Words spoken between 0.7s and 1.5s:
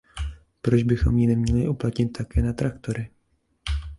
bychom ji